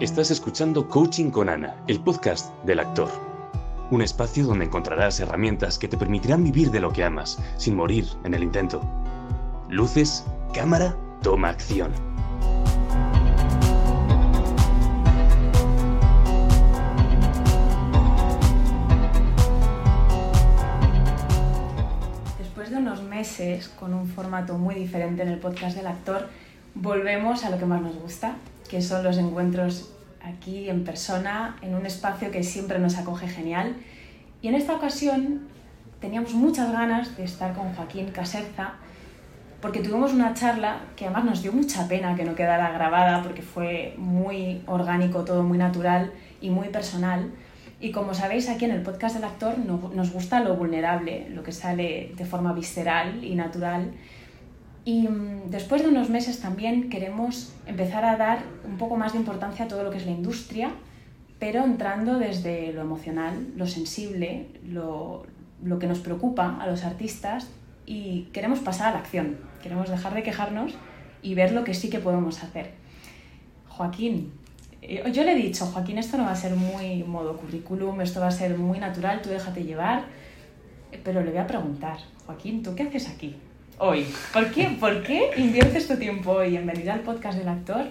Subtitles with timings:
[0.00, 3.10] Estás escuchando Coaching con Ana, el podcast del actor.
[3.90, 8.06] Un espacio donde encontrarás herramientas que te permitirán vivir de lo que amas, sin morir
[8.24, 8.80] en el intento.
[9.68, 10.24] Luces,
[10.54, 11.92] cámara, toma acción.
[22.38, 26.30] Después de unos meses con un formato muy diferente en el podcast del actor,
[26.74, 28.36] volvemos a lo que más nos gusta,
[28.70, 29.90] que son los encuentros
[30.22, 33.74] aquí en persona, en un espacio que siempre nos acoge genial.
[34.42, 35.48] Y en esta ocasión
[36.00, 38.74] teníamos muchas ganas de estar con Joaquín Caserza,
[39.60, 43.42] porque tuvimos una charla que además nos dio mucha pena que no quedara grabada, porque
[43.42, 47.32] fue muy orgánico, todo muy natural y muy personal.
[47.80, 51.52] Y como sabéis, aquí en el podcast del actor nos gusta lo vulnerable, lo que
[51.52, 53.90] sale de forma visceral y natural.
[54.84, 59.18] Y mm, después de unos meses también queremos empezar a dar un poco más de
[59.18, 60.70] importancia a todo lo que es la industria,
[61.38, 65.24] pero entrando desde lo emocional, lo sensible, lo,
[65.62, 67.48] lo que nos preocupa a los artistas
[67.86, 70.74] y queremos pasar a la acción, queremos dejar de quejarnos
[71.22, 72.72] y ver lo que sí que podemos hacer.
[73.68, 74.32] Joaquín,
[74.82, 78.20] eh, yo le he dicho, Joaquín, esto no va a ser muy modo currículum, esto
[78.20, 80.04] va a ser muy natural, tú déjate llevar,
[81.04, 83.36] pero le voy a preguntar, Joaquín, ¿tú qué haces aquí?
[83.80, 84.06] Hoy?
[84.32, 87.86] ¿Por qué, ¿Por qué inviertes tu tiempo hoy en venir al podcast del actor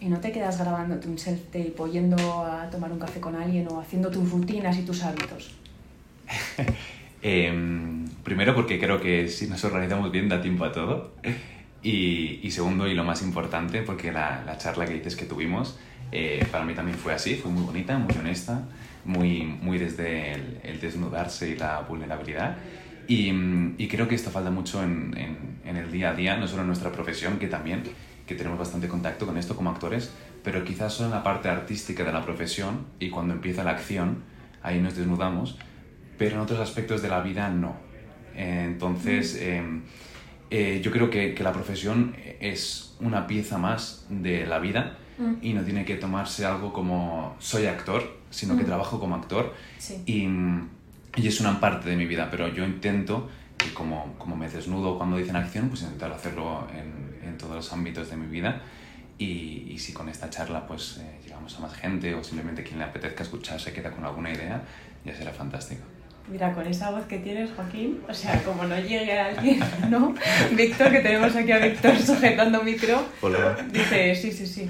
[0.00, 3.68] y no te quedas grabándote un self-tape o yendo a tomar un café con alguien
[3.68, 5.54] o haciendo tus rutinas y tus hábitos?
[7.26, 11.12] Em, primero porque creo que si nos organizamos bien da tiempo a todo.
[11.82, 15.78] Y, segundo, y lo más importante, porque la, la charla que dices que tuvimos,
[16.12, 18.60] eh, para mí también fue así, fue muy bonita, muy honesta,
[19.06, 22.58] muy, muy desde el desnudarse y la vulnerabilidad.
[23.06, 23.30] Y,
[23.76, 26.62] y, creo que esto falta mucho en, en, en, el día a día, no solo
[26.62, 27.82] en nuestra profesión, que también,
[28.26, 32.04] que tenemos bastante contacto con esto como actores, pero quizás solo en la parte artística
[32.04, 34.22] de la profesión y cuando empieza la acción,
[34.62, 35.58] ahí nos desnudamos,
[36.18, 37.76] pero en otros aspectos de la vida no.
[38.34, 39.62] entonces, eh,
[40.50, 45.34] eh, yo creo que, que, la profesión es una pieza más de la vida mm.
[45.42, 48.58] y no tiene que tomarse algo como soy actor, sino mm.
[48.58, 49.54] que trabajo como actor.
[49.78, 50.02] Sí.
[50.06, 50.28] Y,
[51.16, 53.30] y es una parte de mi vida, pero yo intento,
[53.66, 57.72] y como, como me desnudo cuando dicen acción, pues intentar hacerlo en, en todos los
[57.72, 58.62] ámbitos de mi vida.
[59.16, 62.80] Y, y si con esta charla pues eh, llegamos a más gente o simplemente quien
[62.80, 64.60] le apetezca escuchar se queda con alguna idea,
[65.04, 65.82] ya será fantástico.
[66.26, 70.14] Mira, con esa voz que tienes, Joaquín, o sea, como no llegue alguien, ¿no?
[70.56, 73.56] Víctor, que tenemos aquí a Víctor sujetando micro, Hola.
[73.70, 74.66] dice, sí, sí, sí.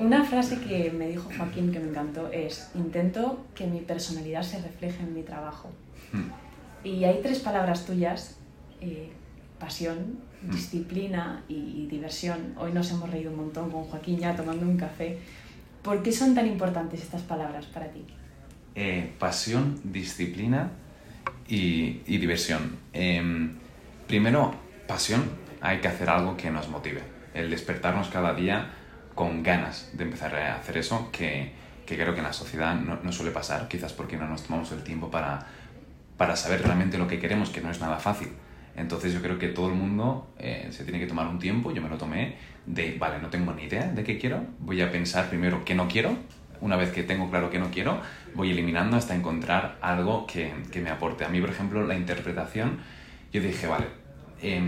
[0.00, 4.60] Una frase que me dijo Joaquín que me encantó es, intento que mi personalidad se
[4.60, 5.70] refleje en mi trabajo.
[6.12, 6.86] Mm.
[6.86, 8.38] Y hay tres palabras tuyas,
[8.80, 9.10] eh,
[9.58, 10.50] pasión, Mm.
[10.52, 12.54] disciplina y, y, diversión.
[12.56, 15.18] Hoy nos hemos reído un montón con Joaquín ya tomando un café.
[15.82, 18.04] ¿Por qué son tan importantes estas palabras para ti?
[18.74, 20.70] Eh, pasión, disciplina
[21.46, 22.78] y, y diversión.
[22.94, 23.50] Eh,
[24.06, 24.54] primero,
[24.86, 25.24] pasión,
[25.60, 27.02] hay que hacer algo que nos motive.
[27.34, 28.70] El despertarnos cada día
[29.14, 31.52] con ganas de empezar a hacer eso, que,
[31.86, 34.70] que creo que en la sociedad no, no, suele pasar, quizás porque no nos tomamos
[34.72, 35.46] el tiempo para,
[36.16, 38.28] para saber realmente lo que queremos, que no es nada fácil.
[38.76, 41.82] Entonces yo creo que todo el mundo eh, se tiene que tomar un tiempo, yo
[41.82, 45.28] me lo tomé, de, vale, no tengo ni idea de qué quiero, voy a pensar
[45.28, 46.16] primero qué no quiero,
[46.60, 48.00] una vez que tengo claro qué no quiero,
[48.34, 51.24] voy eliminando hasta encontrar algo que, que me aporte.
[51.24, 52.78] A mí, por ejemplo, la interpretación,
[53.32, 53.86] yo dije, vale,
[54.42, 54.62] eh,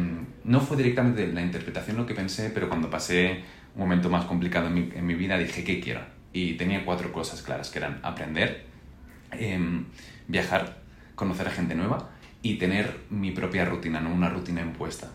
[0.45, 3.43] no fue directamente la interpretación lo que pensé, pero cuando pasé
[3.75, 6.01] un momento más complicado en mi, en mi vida dije, ¿qué quiero?
[6.33, 8.65] Y tenía cuatro cosas claras, que eran aprender,
[9.33, 9.85] eh,
[10.29, 10.79] viajar,
[11.15, 12.11] conocer a gente nueva,
[12.43, 15.11] y tener mi propia rutina, no una rutina impuesta.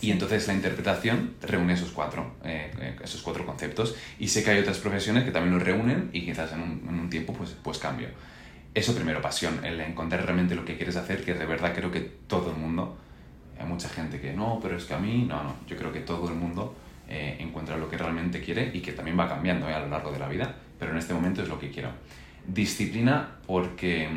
[0.00, 3.96] Y entonces la interpretación reúne esos cuatro, eh, esos cuatro conceptos.
[4.18, 7.00] Y sé que hay otras profesiones que también los reúnen y quizás en un, en
[7.00, 8.08] un tiempo pues, pues cambio.
[8.74, 12.00] Eso primero, pasión, el encontrar realmente lo que quieres hacer, que de verdad creo que
[12.00, 12.96] todo el mundo,
[13.58, 16.00] hay mucha gente que no, pero es que a mí, no, no, yo creo que
[16.00, 16.76] todo el mundo
[17.08, 20.12] eh, encuentra lo que realmente quiere y que también va cambiando eh, a lo largo
[20.12, 21.90] de la vida, pero en este momento es lo que quiero.
[22.46, 24.08] Disciplina porque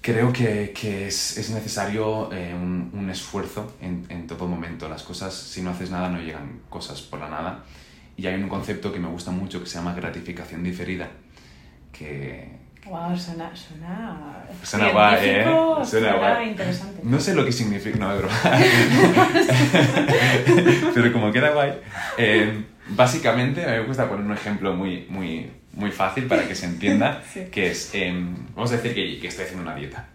[0.00, 0.72] creo que,
[1.06, 4.88] es, es, necesario eh, un, un, esfuerzo en, en, todo momento.
[4.88, 7.64] Las cosas, si no haces nada, no llegan cosas por la nada.
[8.16, 11.08] Y hay un concepto que me gusta mucho que se llama gratificación diferida.
[11.92, 12.57] Que.
[12.86, 13.50] Wow, suena.
[13.54, 15.44] Suena, suena guay, ¿eh?
[15.44, 16.48] Suena, suena guay.
[16.50, 17.00] interesante.
[17.02, 18.28] No sé lo que significa, no, pero.
[20.94, 21.72] pero como queda guay.
[22.16, 26.54] Eh, básicamente, a mí me gusta poner un ejemplo muy, muy, muy fácil para que
[26.54, 27.46] se entienda, sí.
[27.50, 28.12] que es, eh,
[28.54, 30.08] vamos a decir que, que, estoy haciendo una dieta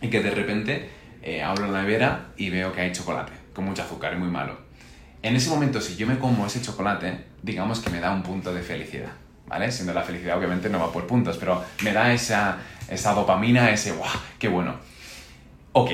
[0.00, 0.88] y que de repente
[1.22, 4.58] eh, abro la nevera y veo que hay chocolate con mucho azúcar y muy malo.
[5.22, 8.54] En ese momento, si yo me como ese chocolate, digamos que me da un punto
[8.54, 9.12] de felicidad,
[9.48, 9.70] ¿vale?
[9.70, 12.58] Siendo la felicidad obviamente no va por puntos, pero me da esa,
[12.88, 14.10] esa dopamina, ese ¡guau!
[14.38, 14.76] ¡Qué bueno!
[15.72, 15.90] Ok,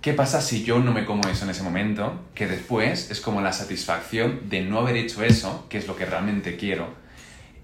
[0.00, 2.26] ¿qué pasa si yo no me como eso en ese momento?
[2.34, 6.06] Que después es como la satisfacción de no haber hecho eso, que es lo que
[6.06, 6.88] realmente quiero,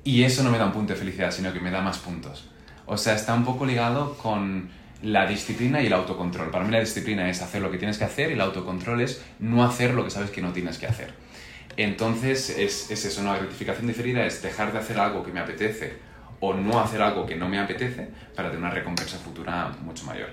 [0.04, 2.50] y eso no me da un punto de felicidad, sino que me da más puntos.
[2.86, 4.68] O sea, está un poco ligado con
[5.02, 6.50] la disciplina y el autocontrol.
[6.50, 9.22] Para mí la disciplina es hacer lo que tienes que hacer y el autocontrol es
[9.38, 11.14] no hacer lo que sabes que no tienes que hacer.
[11.76, 15.94] Entonces es, es eso, una gratificación diferida es dejar de hacer algo que me apetece
[16.40, 20.30] o no hacer algo que no me apetece para tener una recompensa futura mucho mayor.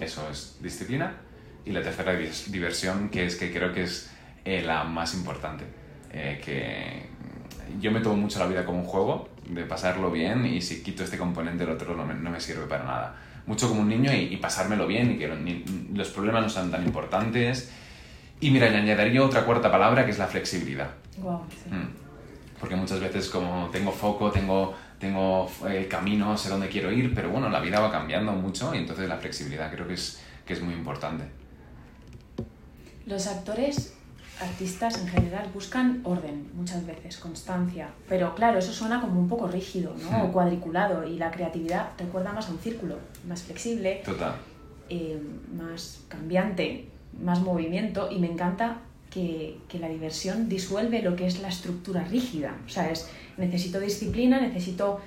[0.00, 1.14] Eso es disciplina.
[1.64, 4.10] Y la tercera diversión, que es que creo que es
[4.44, 5.64] eh, la más importante.
[6.12, 7.06] Eh, que
[7.80, 11.04] yo me tomo mucho la vida como un juego, de pasarlo bien, y si quito
[11.04, 13.16] este componente, el otro no me, no me sirve para nada
[13.46, 15.28] mucho como un niño y, pasármelo bien y que
[15.92, 17.72] los problemas no sean tan importantes.
[18.40, 20.90] Y mira, le añadiría otra cuarta palabra que es la flexibilidad.
[21.18, 21.40] Wow,
[21.70, 22.58] mm.
[22.58, 27.30] Porque muchas veces como tengo foco, tengo, tengo el camino, sé dónde quiero ir, pero
[27.30, 30.62] bueno, la vida va cambiando mucho y entonces la flexibilidad creo que es, que es
[30.62, 31.24] muy importante.
[33.06, 33.94] Los actores
[34.40, 39.48] artistas en general buscan orden muchas veces, constancia, pero claro, eso suena como un poco
[39.48, 40.24] rígido ¿no?
[40.24, 42.98] o cuadriculado y la creatividad recuerda más a un círculo,
[43.28, 44.34] más flexible, Total.
[44.88, 45.20] Eh,
[45.56, 46.88] más cambiante,
[47.22, 48.78] más movimiento y me encanta
[49.10, 53.80] que, que, la diversión disuelve lo que es la estructura rígida, o sea, es necesito
[53.80, 55.00] disciplina, necesito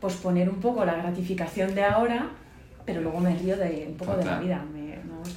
[0.00, 2.30] posponer un poco la gratificación de ahora,
[2.84, 4.64] pero luego me río de un poco de la vida.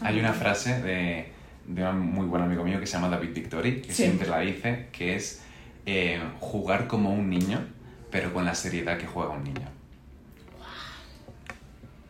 [0.01, 3.81] Hay una frase de de un muy buen amigo mío que se llama David Victory,
[3.81, 5.41] que siempre la dice, que es
[5.85, 7.65] eh, jugar como un niño,
[8.09, 9.67] pero con la seriedad que juega un niño.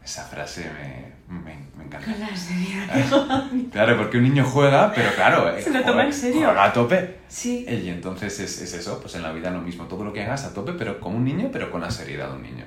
[0.03, 2.11] Esa frase me, me, me encanta.
[2.11, 3.45] Con la seriedad.
[3.71, 6.45] claro, porque un niño juega, pero claro, se lo toma en serio.
[6.45, 7.19] Juega a tope.
[7.27, 7.65] Sí.
[7.67, 10.43] Y entonces es, es, eso, pues en la vida lo mismo, todo lo que hagas
[10.45, 12.65] a tope, pero como un niño, pero con la seriedad de un niño.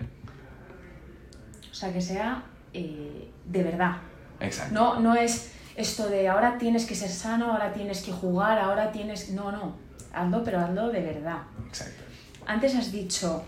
[1.71, 3.97] O sea, que sea eh, de verdad.
[4.41, 4.75] Exacto.
[4.75, 8.93] No, no es esto de ahora tienes que ser sano, ahora tienes que jugar, ahora
[8.93, 9.31] tienes...
[9.31, 9.77] No, no,
[10.13, 11.43] hazlo, pero hazlo de verdad.
[11.67, 12.03] Exacto.
[12.47, 13.45] Antes has dicho,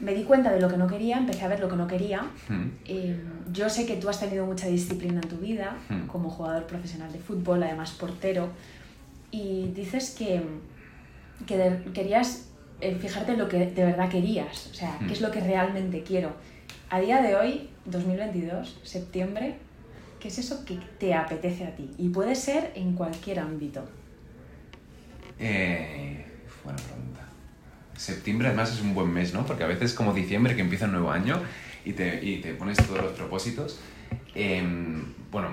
[0.00, 2.22] me di cuenta de lo que no quería, empecé a ver lo que no quería.
[2.48, 2.68] Hmm.
[2.84, 3.18] Eh,
[3.52, 6.06] yo sé que tú has tenido mucha disciplina en tu vida Hmm.
[6.06, 8.48] como jugador profesional de fútbol, además portero,
[9.30, 10.42] y dices que,
[11.46, 12.48] que de- querías
[12.82, 15.06] eh, fijarte en lo que de verdad querías, o sea, Hmm.
[15.06, 16.32] qué es lo que realmente quiero.
[16.90, 19.56] A día de hoy, 2022, septiembre,
[20.20, 21.90] ¿qué es eso que te apetece a ti?
[21.98, 23.82] Y puede ser en cualquier ámbito.
[25.38, 26.24] Eh,
[26.64, 27.20] buena pregunta.
[27.96, 29.46] Septiembre además es un buen mes, ¿no?
[29.46, 31.40] Porque a veces como diciembre que empieza un nuevo año
[31.84, 33.78] y te, y te pones todos los propósitos.
[34.34, 35.48] Em, bueno,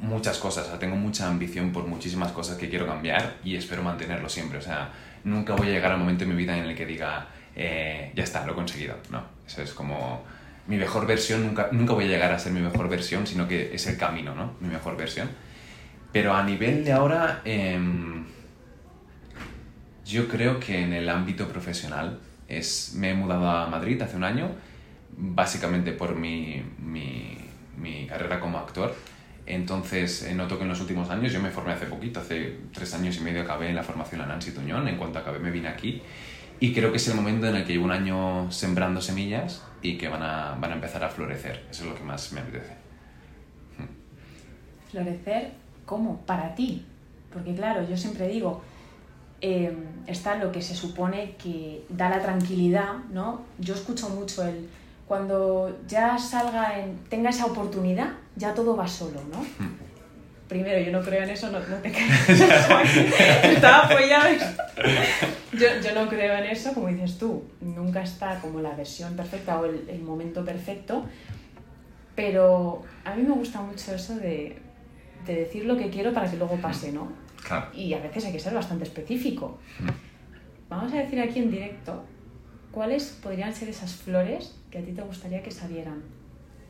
[0.00, 0.66] muchas cosas.
[0.66, 4.58] O sea, tengo mucha ambición por muchísimas cosas que quiero cambiar y espero mantenerlo siempre.
[4.58, 4.90] O sea,
[5.24, 8.24] nunca voy a llegar al momento en mi vida en el que diga, eh, ya
[8.24, 8.96] está, lo he conseguido.
[9.10, 10.24] No, eso es como
[10.66, 11.46] mi mejor versión.
[11.46, 14.34] Nunca, nunca voy a llegar a ser mi mejor versión, sino que es el camino,
[14.34, 14.54] ¿no?
[14.60, 15.30] Mi mejor versión.
[16.12, 17.42] Pero a nivel de ahora...
[17.44, 18.24] em,
[20.06, 24.24] yo creo que en el ámbito profesional es, me he mudado a Madrid hace un
[24.24, 24.50] año,
[25.16, 28.94] básicamente por mi, mi, carrera como actor.
[29.46, 32.94] Entonces, eh, noto que en los últimos años, yo me formé hace poquito, hace tres
[32.94, 36.02] años y medio acabé la formación a Nancy Tuñón, en cuanto acabé me vine aquí
[36.58, 39.98] y creo que es el momento en el que llevo un año sembrando semillas y
[39.98, 41.66] que van a, van a empezar a florecer.
[41.70, 42.72] Eso es lo que más me apetece.
[44.90, 45.52] Florecer,
[45.84, 46.22] ¿cómo?
[46.24, 46.86] Para ti.
[47.30, 48.62] Porque claro, yo siempre digo,
[49.40, 49.76] eh,
[50.06, 53.42] está lo que se supone que da la tranquilidad, ¿no?
[53.58, 54.68] Yo escucho mucho el,
[55.06, 59.44] cuando ya salga, en, tenga esa oportunidad, ya todo va solo, ¿no?
[60.48, 62.28] Primero, yo no creo en eso, no, no te creas.
[63.44, 64.28] Estaba apoyado.
[65.52, 69.58] Yo, yo no creo en eso, como dices tú, nunca está como la versión perfecta
[69.58, 71.06] o el, el momento perfecto,
[72.14, 74.58] pero a mí me gusta mucho eso de,
[75.24, 77.08] de decir lo que quiero para que luego pase, ¿no?
[77.46, 77.66] Claro.
[77.74, 79.58] Y a veces hay que ser bastante específico.
[80.68, 82.02] Vamos a decir aquí en directo
[82.72, 86.02] cuáles podrían ser esas flores que a ti te gustaría que salieran.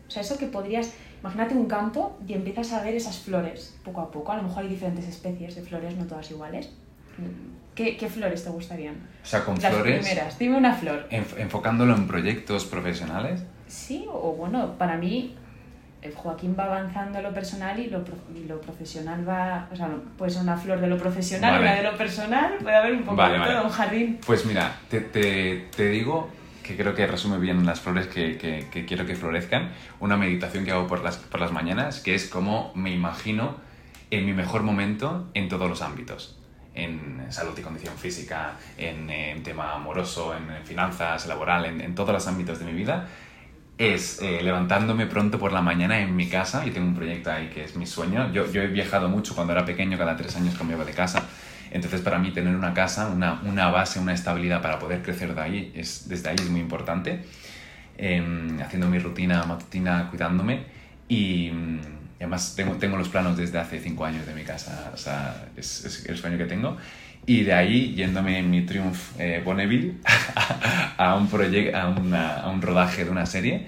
[0.07, 4.01] O sea, eso que podrías, imagínate un campo y empiezas a ver esas flores poco
[4.03, 4.33] a poco.
[4.33, 6.71] A lo mejor hay diferentes especies de flores, no todas iguales.
[7.75, 8.97] ¿Qué, qué flores te gustarían?
[9.23, 10.39] O sea, con Las flores, primeras.
[10.39, 11.09] Dime una flor.
[11.11, 13.43] enf- enfocándolo en proyectos profesionales.
[13.67, 15.35] Sí, o bueno, para mí
[16.15, 19.69] Joaquín va avanzando en lo personal y lo, y lo profesional va...
[19.73, 21.65] O sea, puede ser una flor de lo profesional, Vale.
[21.65, 23.61] una de lo personal, puede haber un poco Vale, de vale.
[23.61, 24.19] un jardín.
[24.25, 26.29] Pues mira, te, te, te digo
[26.63, 29.71] que creo que resume bien las flores que, que, que quiero que florezcan.
[30.01, 33.57] Una meditación que hago por las, por las mañanas, que es como me imagino
[34.11, 36.39] en mi mejor momento en todos los ámbitos.
[36.75, 42.13] en salud y condición física, en, en tema amoroso, en, finanzas, laboral, en, en, todos
[42.13, 43.07] los ámbitos de mi vida,
[43.79, 46.67] es eh, levantándome pronto por la mañana en mi casa.
[46.67, 48.33] y tengo un proyecto ahí que es mi sueño.
[48.33, 51.27] Yo, yo he viajado mucho cuando era pequeño, cada tres años cambiaba de casa.
[51.71, 55.41] Entonces, para mí, tener una casa, una, una base, una estabilidad para poder crecer de
[55.41, 57.25] ahí, es, desde ahí es muy importante.
[57.99, 60.65] Em, haciendo mi rutina matutina, cuidándome.
[61.09, 61.51] Y,
[62.19, 64.91] además, tengo, tengo los planos desde hace cinco años de mi casa.
[64.95, 66.77] O sea, es el sueño que tengo.
[67.29, 69.95] Y de ahí, yéndome en mi Triumph eh, Bonneville
[70.97, 73.67] a, un a, a, un rodaje de una serie,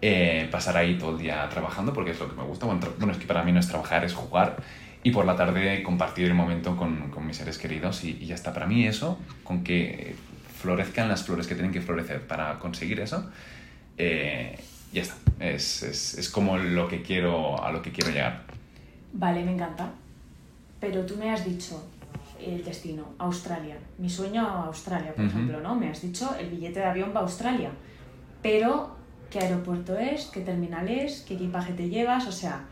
[0.00, 2.64] eh, pasar ahí todo el día trabajando, porque es lo que me gusta.
[2.64, 4.56] Bueno, es que para mí no es trabajar, es jugar.
[5.02, 8.02] Y por la tarde compartir el momento con, con mis seres queridos.
[8.04, 8.54] Y, ya está.
[8.54, 10.16] Para mí eso, con que
[10.62, 13.30] florezcan las flores que tienen que florecer para conseguir eso,
[13.98, 14.58] eh,
[14.94, 15.16] ya está.
[15.40, 18.44] Es, es, es como lo que quiero, a lo que quiero llegar.
[19.12, 19.90] Vale, me encanta.
[20.80, 21.82] Pero tú me has dicho,
[22.40, 23.76] el destino, Australia.
[23.98, 25.74] Mi sueño a Australia, por ejemplo, ¿no?
[25.74, 27.70] Me has dicho el billete de avión va a Australia.
[28.42, 28.96] Pero,
[29.30, 30.26] ¿qué aeropuerto es?
[30.26, 31.22] ¿Qué terminal es?
[31.22, 32.26] ¿Qué equipaje te llevas?
[32.26, 32.66] O sea,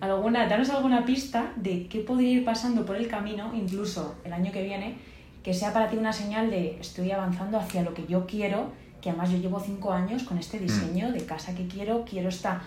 [0.00, 4.52] alguna, danos alguna pista de qué podría ir pasando por el camino, incluso el año
[4.52, 4.98] que viene,
[5.42, 9.10] que sea para ti una señal de estoy avanzando hacia lo que yo quiero, que
[9.10, 11.12] además yo llevo cinco años con este diseño mm.
[11.12, 12.62] de casa que quiero, quiero esta,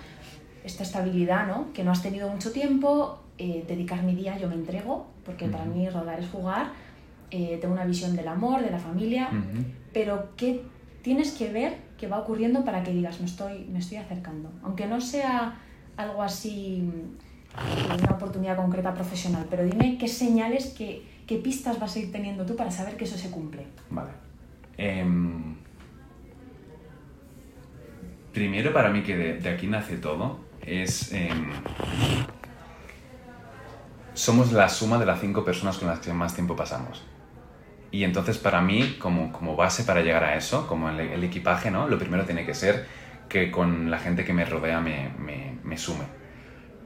[0.63, 1.74] esta estabilidad, ¿no?
[1.74, 5.65] Que no has tenido mucho tiempo, eh, dedicar mi día, yo me entrego, porque para
[5.65, 6.71] mí rodar es jugar,
[7.31, 9.29] eh, tengo una visión del amor, de la familia,
[9.93, 10.61] pero ¿qué
[11.01, 14.51] tienes que ver que va ocurriendo para que digas, me estoy, me estoy acercando?
[14.63, 15.57] Aunque no sea
[15.95, 21.95] algo así, mm, una oportunidad concreta profesional, pero dime qué señales, qué, qué pistas vas
[21.95, 23.65] a ir teniendo tú para saber que eso se cumple.
[23.89, 24.11] Vale.
[24.77, 25.55] Em,
[28.33, 31.13] primero para mí que de, aquí nace todo es...
[31.13, 31.50] Em,
[34.13, 37.03] somos la suma de las cinco personas con las que más tiempo pasamos.
[37.91, 41.87] Y entonces para mí, como, como base para llegar a eso, como el, equipaje, ¿no?
[41.87, 42.87] Lo primero tiene que ser
[43.27, 46.21] que con la gente que me rodea me, me, me sume.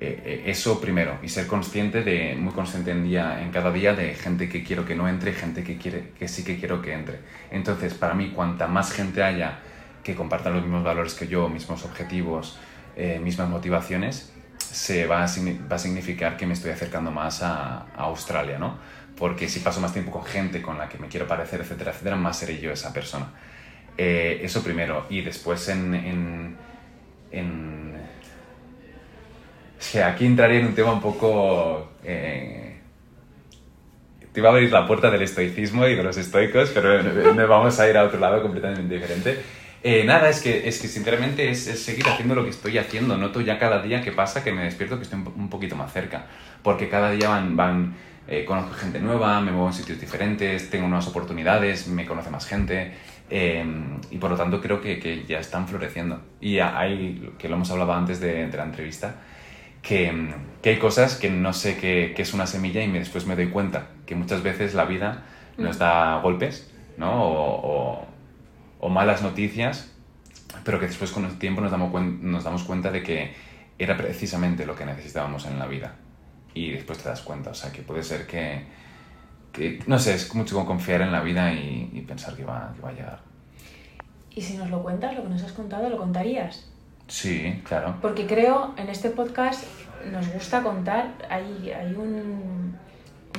[0.02, 3.94] Eh, eh, eso primero, y ser consciente de, muy consciente en, día, en cada día
[3.94, 6.82] de gente que quiero que no entre y gente que, quiere, que sí que quiero
[6.82, 7.20] que entre.
[7.50, 9.60] Entonces, para mí, cuanta más gente haya
[10.04, 12.60] que comparta los mismos valores que yo, mismos objetivos,
[12.96, 14.34] eh, mismas motivaciones,
[14.76, 15.28] se va a,
[15.72, 18.78] va a significar que me estoy acercando más a, Australia, ¿no?
[19.18, 22.18] Porque si paso más tiempo con gente con la que me quiero parecer, etcétera, etcétera,
[22.18, 23.28] más seré yo esa persona.
[23.98, 25.06] Eh, eso primero.
[25.10, 25.96] Y después en...
[25.96, 26.58] en,
[27.32, 27.94] en...
[30.04, 31.94] aquí entraría en un tema un poco...
[32.04, 32.82] Eh,
[34.34, 37.80] te iba a abrir la puerta del estoicismo y de los estoicos, pero nos vamos
[37.80, 39.42] a ir a otro lado completamente diferente.
[39.88, 43.18] Eh, nada, es que, es que sinceramente es, seguir haciendo lo que estoy haciendo.
[43.18, 46.26] Noto ya cada día que pasa que me despierto que estoy un, poquito más cerca.
[46.64, 47.96] Porque cada día van, van
[48.28, 52.48] eh, conozco gente nueva, me muevo en sitios diferentes, tengo nuevas oportunidades, me conoce más
[52.48, 52.94] gente.
[53.30, 56.20] Em, y por lo tanto creo que, que, ya están floreciendo.
[56.42, 59.18] Y hay, que lo hemos hablado antes de, de la entrevista,
[59.84, 63.36] que, que, hay cosas que no sé qué, es una semilla y me, después me
[63.36, 65.26] doy cuenta que muchas veces la vida
[65.60, 67.24] nos da golpes, ¿no?
[67.24, 68.15] o o
[68.90, 69.92] malas noticias,
[70.64, 73.34] pero que después con el tiempo nos damos, nos damos cuenta de que
[73.78, 75.96] era precisamente lo que necesitábamos en la vida.
[76.54, 78.66] Y después te das cuenta, o sea, que puede ser que,
[79.52, 82.82] que no sé, es mucho como confiar en la vida y, pensar que va, que
[82.82, 83.20] va a llegar.
[84.34, 86.70] ¿Y si nos lo cuentas, lo que nos has contado, lo contarías?
[87.08, 87.98] Sí, claro.
[88.02, 89.66] Porque creo, en este podcast
[90.12, 92.76] nos gusta contar, hay, hay un,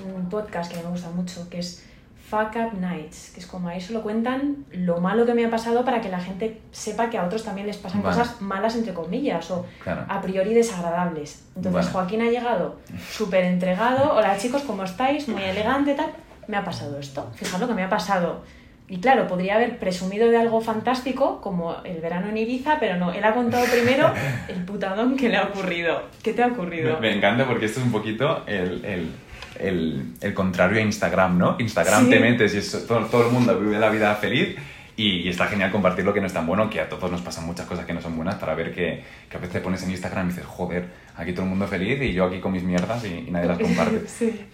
[0.05, 1.87] un podcast que me gusta mucho, que es
[2.29, 5.85] Fuck Up Nights, que es como ahí solo cuentan lo malo que me ha pasado
[5.85, 9.49] para que la gente sepa que a otros también les pasan cosas malas, entre comillas,
[9.51, 11.45] o a priori desagradables.
[11.55, 12.77] Entonces Joaquín ha llegado
[13.11, 15.29] súper entregado, hola chicos, ¿cómo estáis?
[15.29, 16.11] Muy elegante, tal.
[16.49, 18.43] Me ha pasado esto, fijad lo que me ha pasado.
[18.89, 23.13] Y claro, podría haber presumido de algo fantástico, como el verano en Ibiza, pero no,
[23.13, 24.13] él ha contado primero
[24.49, 26.03] el putadón que le ha ocurrido.
[26.23, 27.01] ¿Qué te ha ocurrido?
[27.01, 29.11] Me, encanta porque esto es un poquito el el,
[29.61, 31.57] el contrario a Instagram, ¿no?
[31.59, 34.57] Instagram te metes y todo, todo, el mundo vive la vida feliz
[34.97, 37.45] y, está genial compartir lo que no es tan bueno, que a todos nos pasan
[37.47, 39.91] muchas cosas que no son buenas para ver que, que a veces te pones en
[39.91, 40.87] Instagram y dices, joder,
[41.17, 44.03] aquí todo el mundo feliz y yo aquí con mis mierdas y, nadie las comparte.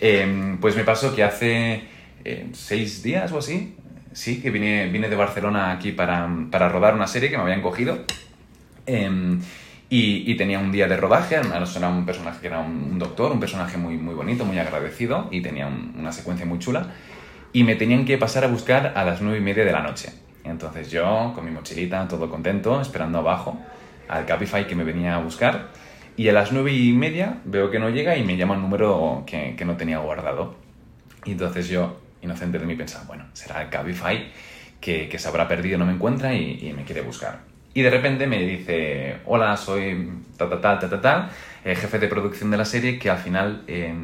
[0.01, 1.83] Em, pues me pasó que hace
[2.25, 3.77] eh, seis días o así,
[4.13, 7.63] sí, que vine, vine de Barcelona aquí para, para rodar una serie que me habían
[7.63, 8.05] cogido.
[8.87, 9.39] Eh,
[9.95, 13.77] y, tenía un día de rodaje, era un personaje que era un, doctor, un personaje
[13.77, 16.87] muy, muy bonito, muy agradecido, y tenía una secuencia muy chula.
[17.53, 20.09] Y me tenían que pasar a buscar a las nueve y media de la noche.
[20.45, 23.61] Entonces yo, con mi mochilita, todo contento, esperando abajo
[24.09, 25.69] al Capify que me venía a buscar.
[26.17, 29.25] Y a las nueve y media veo que no llega y me llama un número
[29.27, 30.55] que, no tenía guardado.
[31.27, 34.33] Y entonces yo, inocente de mí, pensaba, bueno, será el Cabify
[34.81, 37.52] que, se habrá perdido, no me encuentra y me quiere buscar.
[37.75, 41.31] Y de repente me dice, hola, soy tal, tal, tal, tal, tal,
[41.65, 43.95] eh, jefe de producción de la serie, que al final eh,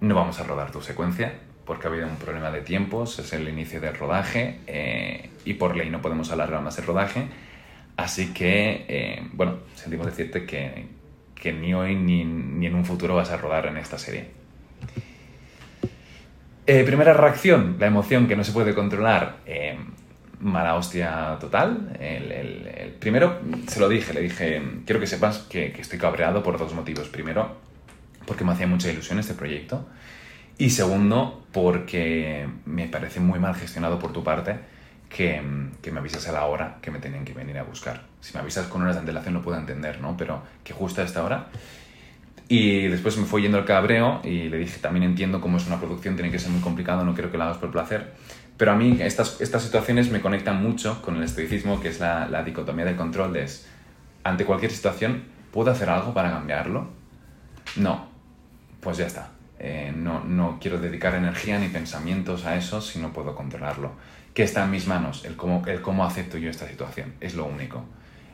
[0.00, 1.32] no vamos a rodar tu secuencia
[1.64, 5.76] porque ha habido un problema de tiempos, es el inicio del rodaje eh, y por
[5.76, 7.26] ley no podemos alargar más el rodaje.
[7.96, 10.86] Así que, eh, bueno, sentimos decirte que,
[11.34, 14.26] que ni hoy ni, ni, en un futuro vas a rodar en esta serie.
[16.64, 19.38] Primera reacción, la emoción que no se puede controlar,
[20.42, 21.96] mala hostia total.
[21.98, 26.58] El, primero, se lo dije, le dije, quiero que sepas que, que estoy cabreado por
[26.58, 27.08] dos motivos.
[27.08, 27.56] Primero,
[28.26, 29.86] porque me hacía mucha ilusión este proyecto.
[30.58, 34.58] Y segundo, porque me parece muy mal gestionado por tu parte
[35.08, 35.42] que,
[35.80, 38.02] que, me avisas a la hora que me tenían que venir a buscar.
[38.20, 40.16] Si me avisas con horas de antelación lo puedo entender, ¿no?
[40.16, 41.48] Pero que justo a esta hora.
[42.48, 45.78] Y después me fue yendo el cabreo y le dije, también entiendo cómo es una
[45.78, 48.12] producción, tiene que ser muy complicado, no quiero que lo hagas por placer.
[48.62, 52.28] Pero a mí estas, estas situaciones me conectan mucho con el estoicismo, que es la,
[52.28, 53.66] la dicotomía del control, de es,
[54.22, 56.86] ante cualquier situación, ¿puedo hacer algo para cambiarlo?
[57.74, 58.06] No,
[58.80, 63.12] pues ya está eh, no, no, quiero dedicar energía ni pensamientos a eso si no
[63.12, 63.90] puedo controlarlo.
[64.32, 65.24] ¿Qué está en mis manos?
[65.24, 67.14] El cómo, el cómo acepto yo esta situación.
[67.20, 67.84] Es lo único.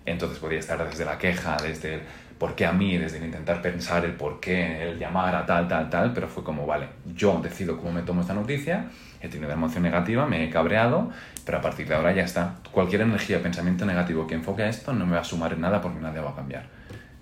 [0.04, 2.00] Entonces podría estar desde la queja, desde el
[2.38, 5.68] por qué a mí, desde el intentar pensar el por qué, el llamar a tal,
[5.68, 9.50] tal, tal, pero fue como, vale, yo decido cómo me tomo esta noticia, he tenido
[9.50, 11.10] emoción negativa, me he cabreado,
[11.44, 12.56] pero a partir de ahora ya está.
[12.70, 15.80] Cualquier energía, pensamiento negativo que enfoque a esto no me va a sumar en nada
[15.80, 16.66] porque nadie va a cambiar.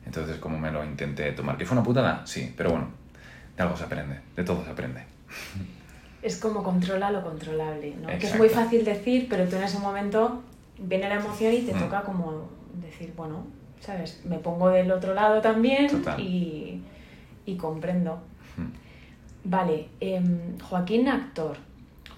[0.05, 2.27] Entonces, como me lo intenté tomar, ¿que fue una putada?
[2.27, 2.89] Sí, pero bueno,
[3.57, 5.03] de algo se aprende, de todo se aprende.
[6.23, 8.09] Es como controla lo controlable, ¿no?
[8.19, 10.43] Que es muy fácil decir, pero tú en ese momento
[10.79, 11.79] viene la emoción y te mm.
[11.79, 13.47] toca como decir, bueno,
[13.81, 14.23] ¿sabes?
[14.25, 15.89] Me pongo del otro lado también
[16.19, 16.83] y,
[17.45, 18.21] y, comprendo.
[18.57, 19.49] Mm.
[19.49, 20.23] Vale, eh,
[20.63, 21.57] Joaquín, actor.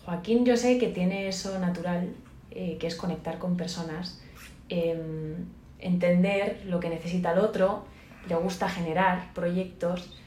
[0.09, 2.15] Joaquín yo sé que tiene eso natural,
[2.51, 4.23] eh, que es conectar con personas,
[4.71, 5.37] eh,
[5.81, 7.85] entender lo que necesita el otro,
[8.27, 10.19] le gusta generar proyectos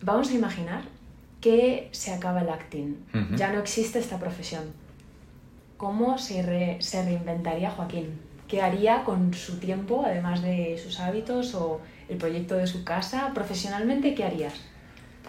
[0.00, 0.82] vamos a imaginar
[1.40, 3.36] que se acaba el acting, uh -huh.
[3.36, 4.64] ya no existe esta profesión.
[5.76, 8.18] ¿Cómo se, re, se reinventaría Joaquín?
[8.48, 13.32] ¿Qué haría con su tiempo, además de sus hábitos o el proyecto de su casa?
[13.34, 14.54] Profesionalmente, ¿qué harías?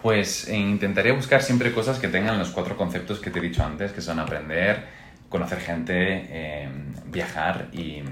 [0.02, 3.64] Pues eh, intentaría buscar siempre cosas que tengan los cuatro conceptos que te he dicho
[3.64, 4.86] antes, que son aprender,
[5.28, 6.68] conocer gente, eh,
[7.06, 8.02] viajar y,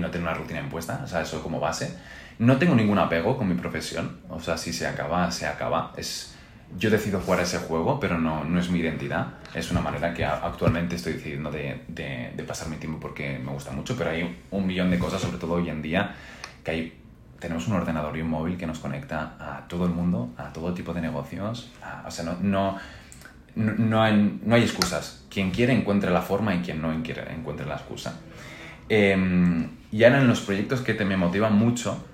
[0.00, 1.94] no tener una rutina impuesta, o sea, eso como base.
[2.38, 5.92] No tengo ningún apego con mi profesión, o sea, si se acaba, se acaba.
[5.96, 6.34] Es,
[6.78, 9.34] yo decido jugar ese juego, pero no, no es mi identidad.
[9.54, 13.52] Es una manera que actualmente estoy decidiendo de, de, de, pasar mi tiempo porque me
[13.52, 16.14] gusta mucho, pero hay un millón de cosas, sobre todo hoy en día,
[16.64, 16.99] que hay,
[17.40, 20.72] tenemos un ordenador y un móvil que nos conecta a todo el mundo, a todo
[20.74, 21.70] tipo de negocios.
[21.82, 22.78] A, o sea, no, no,
[23.56, 25.24] no, hay, no hay excusas.
[25.30, 27.24] Quien quiere encuentre la forma y quien no quiere
[27.66, 28.20] la excusa.
[28.88, 32.04] Eh, y ahora en los proyectos que te me motivan mucho,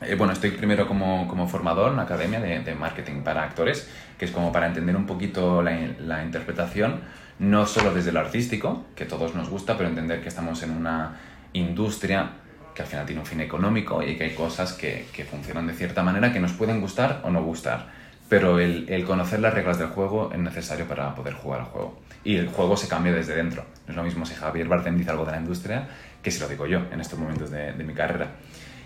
[0.00, 4.24] eh, bueno, estoy primero como, como, formador en una academia de, marketing para actores, que
[4.24, 7.00] es como para entender un poquito la, la, interpretación,
[7.38, 11.16] no solo desde lo artístico, que todos nos gusta, pero entender que estamos en una
[11.52, 12.30] industria
[12.74, 15.74] que al final tiene un fin económico y que hay cosas que, que funcionan de
[15.74, 17.88] cierta manera que nos pueden gustar o no gustar.
[18.28, 22.00] Pero el, el, conocer las reglas del juego es necesario para poder jugar al juego.
[22.24, 23.64] Y el juego se cambia desde dentro.
[23.86, 25.88] No es lo mismo si Javier Bardem dice algo de la industria
[26.22, 28.28] que si lo digo yo en estos momentos de, de mi carrera.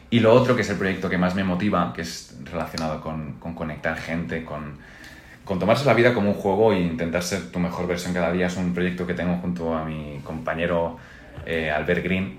[0.08, 3.34] Y lo otro, que es el proyecto que más me motiva, que es relacionado con,
[3.34, 4.78] con conectar gente, con,
[5.44, 8.46] con, tomarse la vida como un juego e intentar ser tu mejor versión cada día,
[8.46, 10.96] es un proyecto que tengo junto a mi compañero
[11.44, 12.38] eh, Albert Green.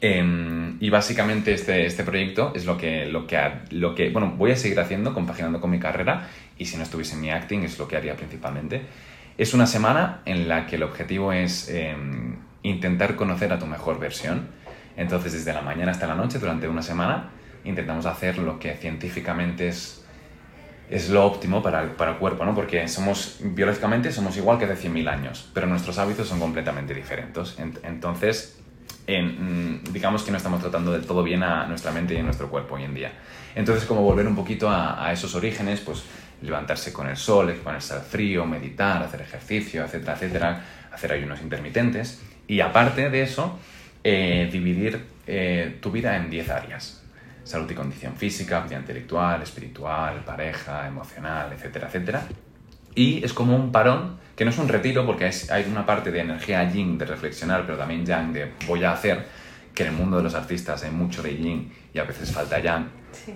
[0.00, 3.38] Eh, y básicamente este, este proyecto es lo que, lo, que,
[3.70, 7.14] lo que, bueno, voy a seguir haciendo, compaginando con mi carrera, y si no estuviese
[7.14, 8.82] en mi acting es lo que haría principalmente.
[9.38, 11.94] Es una semana en la que el objetivo es eh,
[12.62, 14.48] intentar conocer a tu mejor versión
[14.96, 17.30] entonces, desde la mañana hasta la noche, durante una semana,
[17.64, 20.04] intentamos hacer lo que científicamente es,
[20.90, 22.54] es lo óptimo para el, para el cuerpo, ¿no?
[22.54, 27.56] Porque somos, biológicamente somos igual que de 100.000 años, pero nuestros hábitos son completamente diferentes.
[27.82, 28.61] Entonces,
[29.14, 32.48] en, digamos que no estamos tratando del todo bien a nuestra mente y a nuestro
[32.48, 33.12] cuerpo hoy en día.
[33.54, 36.04] Entonces, como volver un poquito a, a esos orígenes, pues
[36.42, 42.22] levantarse con el sol, exponerse al frío, meditar, hacer ejercicio, etcétera, etcétera, hacer ayunos intermitentes.
[42.46, 43.58] Y aparte de eso,
[44.04, 47.02] eh, dividir eh, tu vida en 10 áreas.
[47.44, 52.22] Salud y condición física, vida intelectual, espiritual, pareja, emocional, etcétera, etcétera.
[52.94, 56.10] Y es como un parón, que no es un retiro porque es, hay una parte
[56.10, 59.26] de energía yin, de reflexionar, pero también yang, de voy a hacer,
[59.74, 62.58] que en el mundo de los artistas hay mucho de yin y a veces falta
[62.58, 62.86] ya,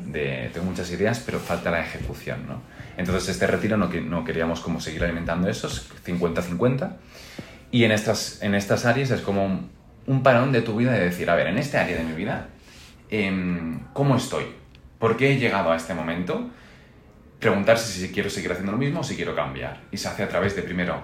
[0.07, 2.63] de, tengo muchas ideas, pero falta la ejecución, ¿no?
[2.97, 6.97] Entonces este retiro no, no queríamos como seguir alimentando esos 50-50
[7.71, 9.71] y en estas, en estas áreas es como un,
[10.07, 12.49] un, parón de tu vida de decir, a ver, en este área de mi vida,
[13.11, 14.45] eh, ¿cómo estoy?
[14.99, 16.51] ¿Por qué he llegado a este momento?
[17.41, 19.83] Preguntarse si quiero seguir haciendo lo mismo o si quiero cambiar.
[19.91, 21.01] Y se hace a través de primero,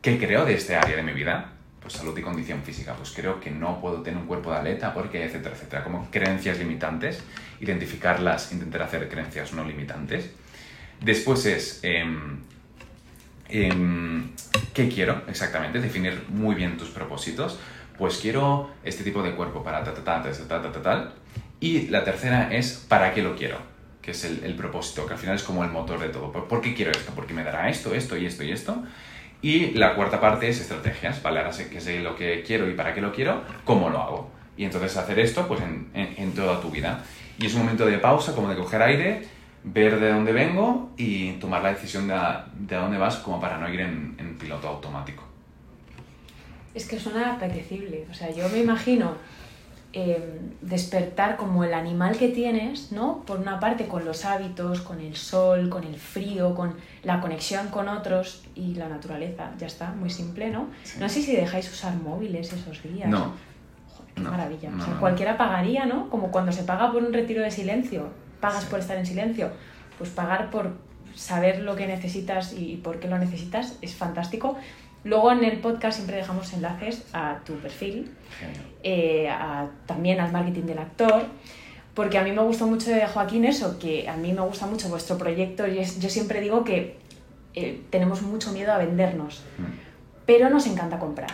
[0.00, 1.52] ¿qué creo de este área de mi vida?
[1.80, 2.94] Pues salud y condición física.
[2.94, 5.82] Pues creo que no puedo tener un cuerpo de atleta porque, etcétera, etcétera.
[5.82, 7.22] Como creencias limitantes,
[7.60, 10.30] identificarlas, intentar hacer creencias no limitantes.
[11.00, 12.04] Después es, eh,
[13.48, 14.22] eh,
[14.72, 15.80] ¿qué quiero exactamente?
[15.80, 17.58] Definir muy bien tus propósitos.
[17.98, 21.14] Pues quiero este tipo de cuerpo para ta, ta, ta, ta, ta, ta, tal.
[21.60, 23.73] Y la tercera es, ¿para qué lo quiero?
[24.04, 26.30] Que es el, propósito, que al final es como el motor de todo.
[26.30, 27.12] ¿Por, ¿Por qué quiero esto?
[27.14, 28.82] Porque me dará esto, esto y esto y esto.
[29.40, 31.38] Y la cuarta parte es estrategias, ¿vale?
[31.38, 34.30] Ahora sé que sé lo que quiero y para qué lo quiero, ¿cómo lo hago?
[34.56, 37.02] Y entonces hacer esto pues en, en, en toda tu vida.
[37.38, 39.22] Y es un momento de pausa, como de coger aire,
[39.64, 42.14] ver de dónde vengo y tomar la decisión de,
[42.58, 45.22] de dónde vas como para no ir en, en, piloto automático.
[46.74, 48.06] Es que suena apetecible.
[48.10, 49.16] O sea, yo me imagino
[49.96, 53.22] eh, despertar como el animal que tienes, ¿no?
[53.24, 57.68] Por una parte con los hábitos, con el sol, con el frío, con la conexión
[57.68, 59.52] con otros y la naturaleza.
[59.58, 60.68] Ya está, muy simple, ¿no?
[60.82, 60.98] Sí.
[61.00, 63.08] No sé si dejáis usar móviles esos días.
[63.08, 63.34] No.
[63.88, 64.70] Joder, qué no, maravilla.
[64.70, 66.10] No, o sea, cualquiera pagaría, ¿no?
[66.10, 68.10] Como cuando se paga por un retiro de silencio
[68.44, 68.70] pagas sí.
[68.70, 69.50] por estar en silencio,
[69.96, 70.72] pues pagar por
[71.14, 74.58] saber lo que necesitas y por qué lo necesitas es fantástico.
[75.04, 78.10] Luego en el podcast siempre dejamos enlaces a tu perfil,
[78.82, 81.26] eh, a, también al marketing del actor,
[81.92, 84.88] porque a mí me gustó mucho de Joaquín eso, que a mí me gusta mucho
[84.88, 85.66] vuestro proyecto.
[85.68, 86.96] y yo siempre digo que
[87.54, 89.64] eh, tenemos mucho miedo a vendernos, mm.
[90.26, 91.30] pero nos encanta comprar.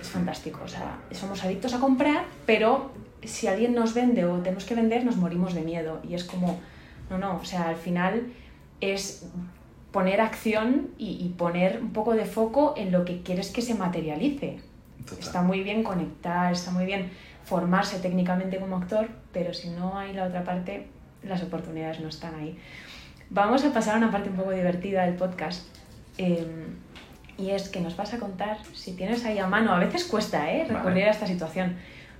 [0.00, 2.90] Es fantástico, o sea, somos adictos a comprar, pero
[3.22, 6.00] si alguien nos vende o tenemos que vender, nos morimos de miedo.
[6.08, 6.58] Y es como,
[7.10, 8.32] no, no, o sea, al final
[8.80, 9.26] es
[9.92, 13.74] poner acción y, y poner un poco de foco en lo que quieres que se
[13.74, 14.60] materialice.
[15.04, 15.18] Total.
[15.18, 17.10] Está muy bien conectar, está muy bien
[17.44, 20.86] formarse técnicamente como actor, pero si no hay la otra parte,
[21.22, 22.58] las oportunidades no están ahí.
[23.30, 25.66] Vamos a pasar a una parte un poco divertida del podcast.
[26.18, 26.66] Eh,
[27.38, 30.52] y es que nos vas a contar, si tienes ahí a mano, a veces cuesta
[30.52, 30.64] ¿eh?
[30.64, 31.04] recurrir vale.
[31.08, 31.76] a esta situación,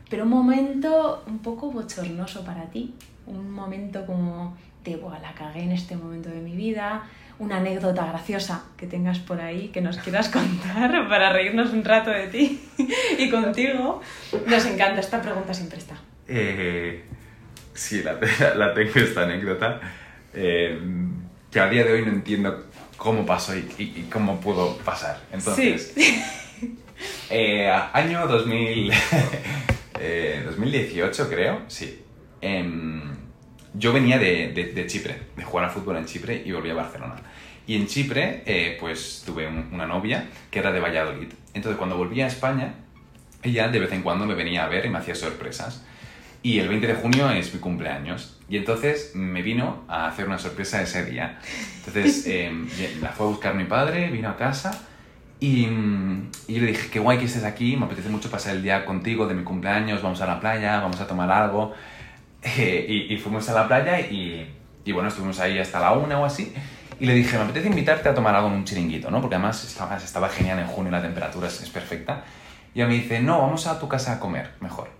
[0.09, 2.95] pero un momento un poco bochornoso para ti,
[3.27, 7.03] un momento como de, Buah, la cagué en este momento de mi vida,
[7.41, 12.11] una anécdota graciosa que tengas por ahí, que nos quieras contar para reírnos un rato
[12.11, 12.61] de ti
[13.19, 14.01] y contigo.
[14.47, 15.97] Nos encanta, esta pregunta siempre está.
[16.29, 17.03] Eh,
[17.75, 18.19] sí, la,
[18.55, 19.81] la, tengo esta anécdota,
[20.35, 20.79] eh,
[21.51, 25.19] que a día de hoy no entiendo cómo pasó y, y, y cómo pudo pasar.
[25.33, 26.23] Entonces, sí.
[27.31, 28.93] eh, año 2000...
[29.99, 32.05] eh, 2018 creo, sí.
[33.75, 36.75] Yo venía de, de, de, Chipre, de jugar al fútbol en Chipre y volví a
[36.75, 37.17] Barcelona.
[37.67, 41.29] Y en Chipre, eh, pues tuve un, una novia que era de Valladolid.
[41.55, 42.75] Entonces cuando volví a España,
[43.43, 45.85] ella de vez en cuando me venía a ver y me hacía sorpresas.
[46.43, 48.39] Y el 20 de junio es mi cumpleaños.
[48.49, 51.39] Y entonces me vino a hacer una sorpresa ese día.
[51.79, 52.51] Entonces eh,
[53.01, 54.87] la fue a buscar mi padre, vino a casa
[55.41, 55.67] y,
[56.47, 58.85] y, yo le dije, qué guay que estés aquí, me apetece mucho pasar el día
[58.85, 61.75] contigo de mi cumpleaños, vamos a la playa, vamos a tomar algo.
[62.57, 64.51] Y, y, fuimos a la playa y,
[64.85, 66.55] y, bueno, estuvimos ahí hasta la una o así.
[66.99, 69.21] Y le dije, me apetece invitarte a tomar algo en un chiringuito, ¿no?
[69.21, 72.25] Porque además estaba, estaba genial en junio, la temperatura es, es perfecta.
[72.75, 74.91] Y ella me dice, no, vamos a tu casa a comer, mejor.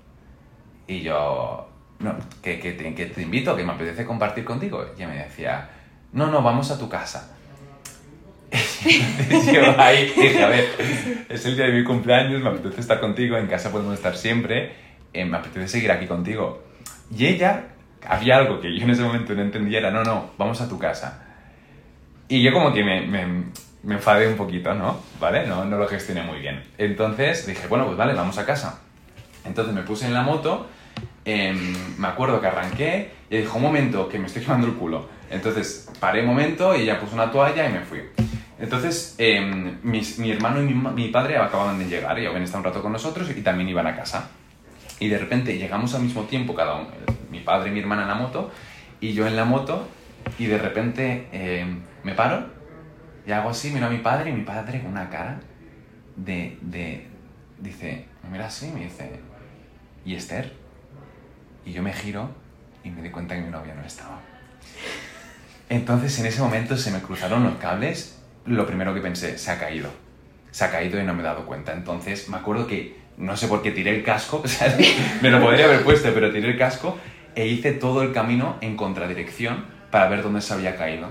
[0.87, 4.85] Y yo, no, que, que, te, que te invito, que me apetece compartir contigo.
[4.97, 5.71] Y ella me decía,
[6.13, 7.37] no, no, vamos a tu casa.
[9.53, 10.65] yo ahí dije, a ver,
[11.29, 14.73] es el día de mi cumpleaños, me apetece estar contigo, en casa podemos estar siempre,
[15.13, 16.70] eh, me apetece seguir aquí contigo.
[17.17, 17.65] Y ella,
[18.07, 20.79] había algo que yo en ese momento no entendía, era, no, no, vamos a tu
[20.79, 21.23] casa.
[22.29, 25.01] Y yo como que me, me, enfadé un poquito, ¿no?
[25.19, 25.47] ¿Vale?
[25.47, 26.63] No, no lo gestioné muy bien.
[26.79, 28.83] Entonces dije, bueno, pues vale, vamos a casa.
[29.45, 30.69] Entonces me puse en la moto,
[31.25, 31.53] eh,
[31.99, 35.09] me acuerdo que arranqué y dijo, un momento, que me estoy quemando el culo.
[35.31, 38.01] Entonces paré un momento y ella puso una toalla y me fui.
[38.61, 39.41] Entonces, eh,
[39.83, 42.93] mi, hermano y mi, mi, padre acababan de llegar y habían estado un rato con
[42.93, 44.31] nosotros y también iban a casa.
[45.01, 46.89] Y de repente llegamos al mismo tiempo, cada uno,
[47.31, 48.53] mi padre y mi hermana en la moto,
[49.01, 49.89] y yo en la moto,
[50.39, 51.67] y de repente eh,
[52.05, 52.47] me paro
[53.27, 55.41] y hago así, miro a mi padre y mi padre con una cara
[56.17, 57.07] de, de
[57.59, 59.21] dice, me mira así me dice,
[60.05, 60.53] ¿y Esther?
[61.65, 62.31] Y yo me giro
[62.85, 64.21] y me di cuenta que mi novia no estaba.
[65.69, 69.59] Entonces en ese momento se me cruzaron los cables lo primero que pensé, se ha
[69.59, 69.91] caído.
[70.51, 71.73] Se ha caído y no me he dado cuenta.
[71.73, 74.77] Entonces me acuerdo que, no sé por qué, tiré el casco, o sea,
[75.21, 76.99] me lo podría haber puesto, pero tiré el casco
[77.35, 81.09] e hice todo el camino en contradirección para ver dónde se había caído.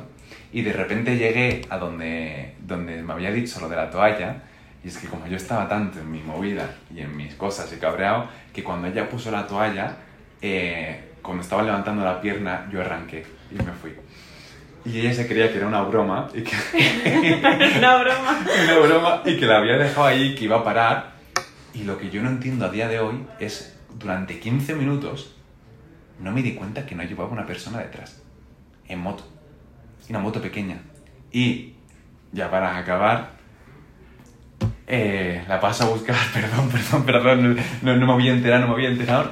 [0.52, 4.44] Y de repente llegué a donde, donde me había dicho lo de la toalla,
[4.84, 7.78] y es que como yo estaba tanto en mi movida y en mis cosas y
[7.78, 9.98] cabreado, que cuando ella puso la toalla,
[10.42, 13.94] eh, cuando estaba levantando la pierna, yo arranqué y me fui.
[14.86, 16.56] Y ella se creía que era una broma y que...
[17.78, 18.40] una broma.
[18.64, 21.19] una broma y que la había dejado ahí, que iba a parar.
[21.74, 25.36] Y lo que yo no entiendo a día de hoy es, durante 15 minutos,
[26.20, 28.22] no me di cuenta que no llevaba una persona detrás,
[28.88, 29.24] en moto.
[30.10, 30.82] Una moto pequeña.
[31.32, 31.76] Y,
[32.32, 33.32] ya para acabar,
[34.88, 38.90] eh, la paso a buscar, perdón, perdón, perdón, no, me había enterado, no me había
[38.90, 39.32] enterado.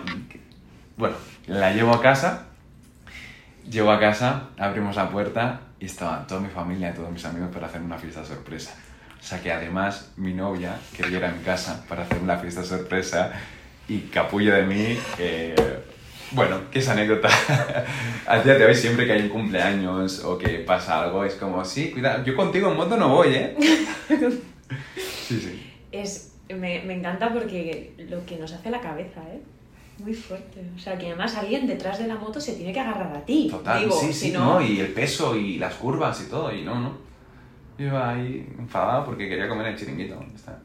[0.96, 1.16] Bueno,
[1.48, 2.48] la llevo a casa,
[3.70, 7.68] llego a casa, abrimos la puerta y estaba toda mi familia, todos mis amigos para
[7.68, 8.76] hacer una fiesta sorpresa.
[9.28, 12.64] O sea que además mi novia quería ir a mi casa para hacer una fiesta
[12.64, 13.34] sorpresa
[13.90, 15.54] y capullo de mí, eh,
[16.32, 17.28] bueno, que es anécdota.
[18.26, 21.66] Al día de hoy siempre que hay un cumpleaños o que pasa algo es como,
[21.66, 23.58] sí, cuidado, yo contigo en moto no voy, ¿eh?
[25.28, 25.74] sí, sí.
[25.92, 29.42] Es, me, me encanta porque lo que nos hace la cabeza, ¿eh?
[30.00, 30.62] Muy fuerte.
[30.74, 33.50] O sea, que además alguien detrás de la moto se tiene que agarrar a ti.
[33.52, 36.80] Total, Digo, sí, sí, no, y el peso y las curvas y todo, y no,
[36.80, 37.07] no.
[37.78, 40.24] Yo iba ahí enfadado porque quería comer el chiringuito.
[40.36, 40.60] está.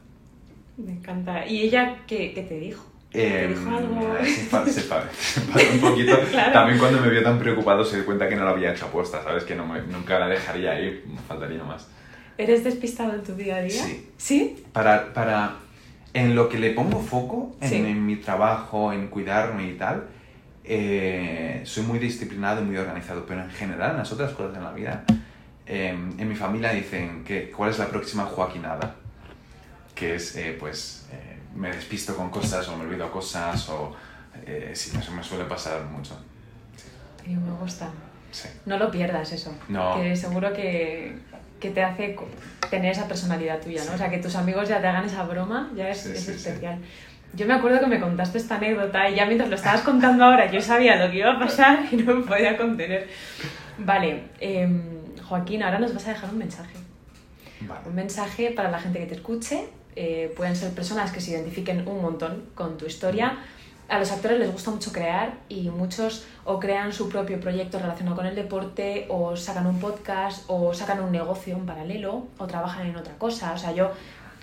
[0.77, 1.45] Me encanta.
[1.45, 2.83] ¿Y ella qué, qué te dijo?
[3.11, 4.15] ¿Te Eh, dijo algo?
[4.23, 6.17] se fa- se fa- se enfadó un poquito.
[6.31, 6.51] Claro.
[6.53, 9.21] También cuando me vio tan preocupado se dio cuenta que no lo había hecho aposta,
[9.23, 9.43] ¿sabes?
[9.43, 11.87] Que no me- nunca la dejaría ahí, me faltaría más.
[12.39, 13.83] ¿Eres despistado en tu día a día?
[13.83, 14.09] Sí.
[14.17, 14.63] ¿Sí?
[14.73, 15.57] Para, para,
[16.15, 17.75] en lo que le pongo foco, en, Sí.
[17.75, 20.05] en mi trabajo, en cuidarme y tal,
[20.63, 24.63] eh, soy muy disciplinado y muy organizado, pero en general, en las otras cosas en
[24.63, 25.03] la vida,
[25.65, 28.95] eh, en mi familia dicen que cuál es la próxima Joaquinada,
[29.95, 33.95] que es, eh, pues, eh, me despisto con cosas o me olvido cosas o,
[34.45, 36.19] eh, sí, eso me suele pasar mucho.
[37.25, 37.89] Y me gusta.
[38.31, 38.49] Sí.
[38.65, 39.55] No lo pierdas eso.
[39.69, 39.95] No.
[40.01, 41.15] Que seguro que,
[41.59, 42.15] que te hace
[42.69, 43.93] tener esa personalidad tuya, ¿no?
[43.93, 46.33] O sea, que tus amigos ya te hagan esa broma, ya es, Sí, es sí,
[46.33, 46.49] sí.
[46.49, 46.79] especial.
[47.35, 50.51] Yo me acuerdo que me contaste esta anécdota y ya mientras lo estabas contando ahora
[50.51, 53.07] yo sabía lo que iba a pasar y no me podía contener.
[53.77, 54.81] Vale, em,
[55.27, 56.73] Joaquín, ahora nos vas a dejar un mensaje.
[57.61, 57.87] Vale.
[57.87, 59.67] Un mensaje para la gente que te escuche.
[59.95, 63.37] eh, pueden ser personas que se identifiquen un montón con tu historia.
[63.89, 68.15] A los actores les gusta mucho crear y muchos o crean su propio proyecto relacionado
[68.15, 72.87] con el deporte o sacan un podcast o sacan un negocio en paralelo o trabajan
[72.87, 73.53] en otra cosa.
[73.53, 73.91] O sea, yo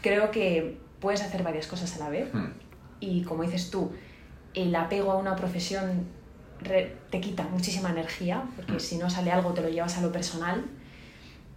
[0.02, 2.52] creo que puedes hacer varias cosas a la vez Hmm.
[3.00, 3.90] y como dices tú,
[4.54, 6.06] el apego a una profesión
[6.62, 10.64] te quita muchísima energía, porque si no sale algo te lo llevas a lo personal.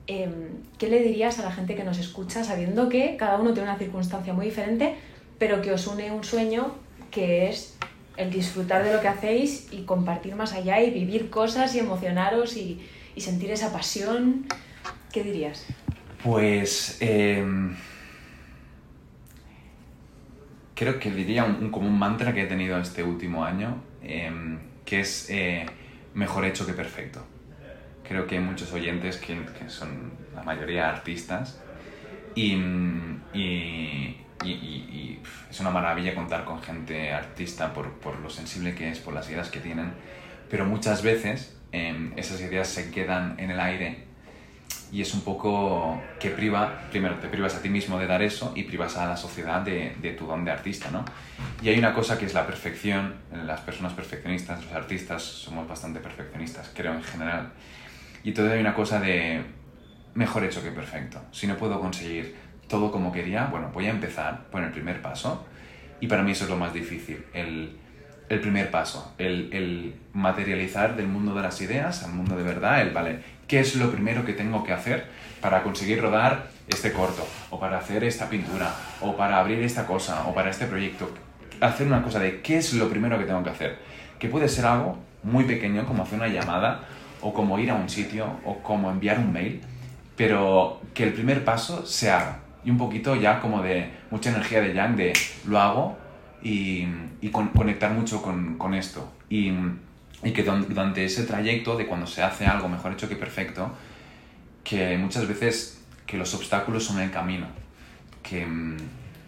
[0.08, 3.70] Em, ¿Qué le dirías a la gente que nos escucha sabiendo que cada uno tiene
[3.70, 4.96] una circunstancia muy diferente,
[5.40, 6.76] pero que os une un sueño
[7.12, 7.78] que es
[8.18, 12.58] el disfrutar de lo que hacéis y compartir más allá y vivir cosas y emocionaros
[12.58, 12.82] y,
[13.16, 14.46] y sentir esa pasión?
[15.12, 15.66] ¿Qué dirías?
[16.24, 17.76] Pues em,
[20.76, 24.60] creo que diría un, un- como un mantra que he tenido este último año, em,
[24.86, 25.66] que es eh,
[26.14, 27.26] mejor hecho que perfecto.
[28.04, 31.64] Creo que hay muchos oyentes que, que son la mayoría artistas
[32.34, 38.30] y, mm, y- y- y- es una maravilla contar con gente artista por, por lo
[38.30, 39.98] sensible que es, por las ideas que tienen,
[40.48, 44.13] pero muchas veces em, esas ideas se quedan en el aire
[44.94, 48.54] y es un poco que priva, primero te privas a ti mismo de dar eso
[48.56, 51.04] y privas a la sociedad de, de tu don de artista, ¿no?
[51.64, 56.00] Y hay una cosa que es la perfección, las personas perfeccionistas, los artistas somos bastante
[56.00, 57.54] perfeccionistas, creo en general.
[58.24, 59.42] Y entonces hay una cosa de
[60.14, 61.20] mejor hecho que perfecto.
[61.32, 62.36] Si no puedo conseguir
[62.68, 65.44] todo como quería, bueno, voy a empezar por el primer paso.
[66.02, 67.78] Y para mí eso es lo más difícil, el,
[68.30, 72.82] el primer paso, el, el materializar del mundo de las ideas al mundo de verdad,
[72.82, 75.08] el, vale, ¿qué es lo primero que tengo que hacer
[75.42, 77.28] para conseguir rodar este corto?
[77.50, 81.10] O para hacer esta pintura, o para abrir esta cosa, o para este proyecto.
[81.62, 83.78] Hacer una cosa de qué es lo primero que tengo que hacer.
[84.20, 86.82] Que puede ser algo muy pequeño, como hacer una llamada,
[87.22, 89.62] o como ir a un sitio, o como enviar un mail,
[90.16, 92.40] pero que el primer paso se haga.
[92.66, 95.14] Y un poquito ya como de mucha energía de Yang, de
[95.46, 95.98] lo hago
[96.42, 96.88] y,
[97.22, 99.12] y con- conectar mucho con, con esto.
[99.30, 99.52] Y,
[100.24, 103.72] y que durante ese trayecto de cuando se hace algo mejor hecho que perfecto,
[104.64, 107.48] que muchas veces que los obstáculos son el camino.
[108.22, 108.78] Que, mm,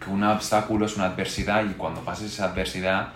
[0.02, 3.08] que un obstáculo es una adversidad y cuando pases esa adversidad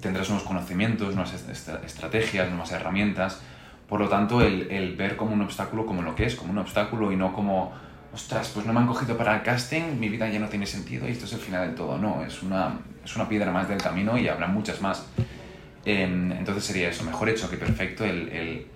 [0.00, 3.40] tendrás unos conocimientos, unas est- est- estrategias, nuevas herramientas.
[3.88, 6.58] Por lo tanto, el, el ver como un obstáculo como lo que es, como un
[6.58, 7.72] obstáculo y no como,
[8.12, 11.08] ostras, pues no me han cogido para el casting, mi vida ya no tiene sentido
[11.08, 11.96] y esto es el final del todo.
[11.98, 15.04] No, es una, es una piedra más del camino y habrá muchas más.
[15.88, 18.66] Em, entonces sería eso, mejor hecho que perfecto el,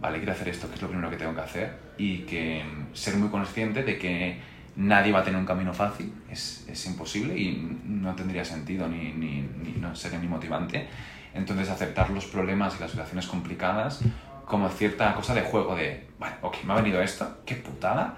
[0.00, 2.86] vale, quiero hacer esto, que es lo primero que tengo que hacer, y que em,
[2.94, 4.38] ser muy consciente de que
[4.74, 9.12] nadie va a tener un camino fácil, es, es imposible y no tendría sentido ni,
[9.12, 10.88] ni, ni, no sería ni motivante.
[11.34, 14.00] Entonces aceptar los problemas y las situaciones complicadas
[14.46, 18.14] como cierta cosa de juego de, vale, ok, me ha venido esto, qué putada,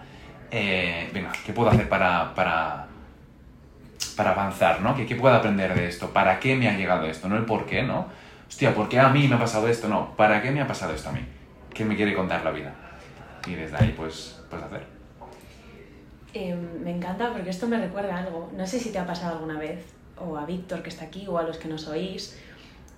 [0.52, 2.87] eh, venga, ¿qué puedo hacer para, para,
[4.16, 4.94] para avanzar, ¿no?
[4.94, 6.12] ¿Qué, ¿Qué puedo aprender de esto?
[6.12, 7.28] ¿Para qué me ha llegado esto?
[7.28, 8.24] No el por qué, ¿no?
[8.48, 9.88] Hostia, ¿por qué a mí me ha pasado esto?
[9.88, 11.20] No, ¿para qué me ha pasado esto a mí?
[11.74, 12.74] ¿Qué me quiere contar la vida?
[13.46, 14.85] Y desde ahí, pues, pues hacer.
[16.32, 18.50] Eh, me encanta porque esto me recuerda algo.
[18.56, 19.85] No sé si te ha pasado alguna vez,
[20.18, 22.38] o a Víctor que está aquí, o a los que nos oís,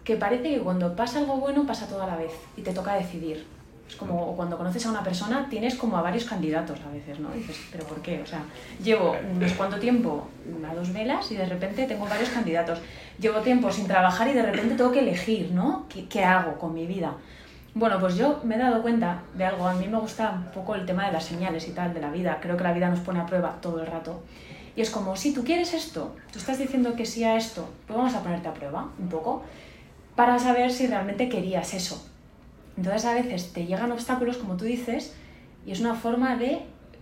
[0.04, 2.94] que parece que cuando pasa algo bueno pasa todo a la vez y te toca
[2.94, 3.46] decidir.
[3.88, 7.30] Es como cuando conoces a una persona tienes como a varios candidatos a veces, ¿no?
[7.30, 8.20] Dices, ¿pero por qué?
[8.20, 8.42] O sea,
[8.84, 10.28] llevo no sé cuánto tiempo
[10.68, 12.80] a dos velas y de repente tengo varios candidatos.
[13.18, 15.86] Llevo tiempo sin trabajar y de repente tengo que elegir, ¿no?
[15.88, 17.14] ¿Qué, qué hago con mi vida?
[17.74, 19.66] Bueno, pues yo me he dado cuenta de algo.
[19.66, 22.10] A mí me gusta un poco el tema de las señales y tal de la
[22.10, 22.38] vida.
[22.42, 24.22] Creo que la vida nos pone a prueba todo el rato.
[24.76, 27.96] Y es como, si tú quieres esto, tú estás diciendo que sí a esto, pues
[27.96, 29.42] vamos a ponerte a prueba un poco
[30.14, 32.04] para saber si realmente querías eso.
[32.78, 35.12] Entonces a veces te llegan obstáculos, como tú dices,
[35.66, 36.60] y es una forma de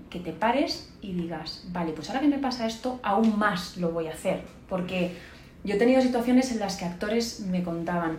[0.08, 3.90] que te pares y digas, vale, pues ahora que me pasa esto, aún más lo
[3.90, 4.40] voy a hacer.
[4.70, 5.12] Porque
[5.64, 8.16] yo he tenido situaciones en las que actores me contaban,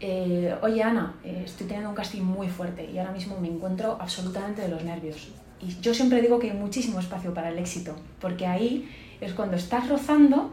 [0.00, 3.96] eh, oye Ana, eh, estoy teniendo un casting muy fuerte y ahora mismo me encuentro
[3.98, 5.32] absolutamente de los nervios.
[5.62, 8.90] Y yo siempre digo que hay muchísimo espacio para el éxito, porque ahí
[9.22, 10.52] es cuando estás rozando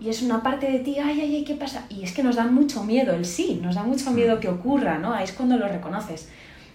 [0.00, 1.84] y es una parte de ti, ay, ay, ay, ¿qué pasa?
[1.88, 4.98] Y es que nos da mucho miedo el sí, nos da mucho miedo que ocurra,
[4.98, 5.12] ¿no?
[5.12, 6.28] Ahí es cuando lo reconoces.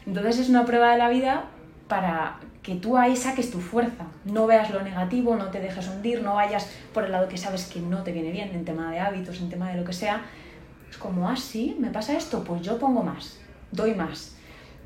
[0.06, 1.46] Entonces es una prueba de la vida
[1.88, 6.22] para que tú ahí saques tu fuerza, no veas lo negativo, no te dejes hundir,
[6.22, 9.00] no vayas por el lado que sabes que no te viene bien, en tema de
[9.00, 10.22] hábitos, en tema de lo que sea.
[10.90, 13.38] Es como, ah, sí, me pasa esto, pues yo pongo más,
[13.72, 14.36] doy más.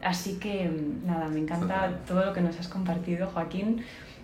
[0.01, 0.69] Así que,
[1.05, 3.83] nada, me encanta todo lo que nos has compartido, Joaquín.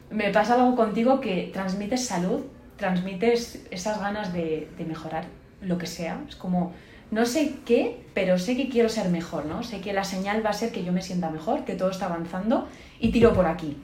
[0.10, 2.42] Me pasa algo contigo que transmites salud,
[2.84, 5.24] transmites esas ganas de, de, mejorar
[5.62, 6.20] lo que sea.
[6.28, 6.74] Es como,
[7.12, 9.64] no sé qué, pero sé que quiero ser mejor, ¿no?
[9.64, 12.08] Sé que la señal va a ser que yo me sienta mejor, que todo está
[12.08, 12.68] avanzando
[13.00, 13.78] y tiro por aquí.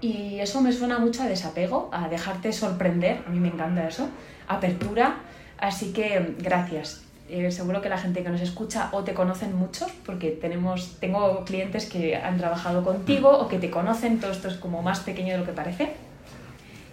[0.00, 4.08] Y eso me suena mucho a desapego, a dejarte sorprender, a mí me encanta eso,
[4.48, 5.18] apertura.
[5.58, 7.04] Así que gracias.
[7.28, 11.44] Eh, seguro que la gente que nos escucha o te conocen muchos, porque tenemos, tengo
[11.44, 15.34] clientes que han trabajado contigo o que te conocen, todo esto es como más pequeño
[15.34, 16.07] de lo que parece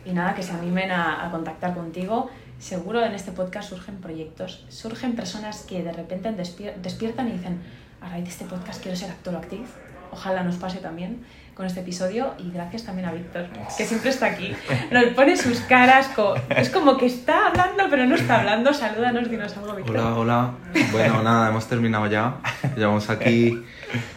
[0.06, 2.30] y nada, que se animen a, a, contactar contigo.
[2.60, 7.62] Seguro en este podcast surgen proyectos, surgen personas que de repente despier despiertan y dicen,
[8.02, 9.68] a raíz de este podcast quiero ser actor o actriz.
[10.12, 14.26] Ojalá nos pase también con este episodio y gracias también a Víctor, que siempre está
[14.26, 14.54] aquí.
[14.91, 18.74] Nos pone sus caras, co es como que está hablando pero no está hablando.
[18.74, 19.98] Salúdanos, dinos algo, Víctor.
[19.98, 20.52] Hola, hola.
[20.91, 22.36] Bueno, nada, hemos terminado ya.
[22.76, 23.63] Llevamos aquí